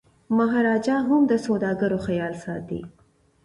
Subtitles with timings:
[0.37, 2.81] مهاراجا هم د سوداګرو خیال ساتي.